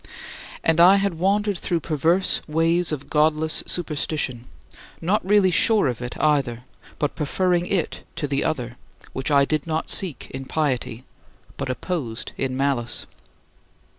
[0.63, 4.45] And I had wandered through perverse ways of godless superstition
[4.99, 6.63] not really sure of it, either,
[6.97, 8.77] but preferring it to the other,
[9.13, 11.03] which I did not seek in piety,
[11.55, 13.05] but opposed in malice.